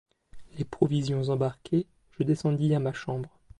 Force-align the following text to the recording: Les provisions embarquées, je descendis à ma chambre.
Les 0.57 0.63
provisions 0.63 1.29
embarquées, 1.29 1.85
je 2.17 2.23
descendis 2.23 2.73
à 2.73 2.79
ma 2.79 2.91
chambre. 2.91 3.29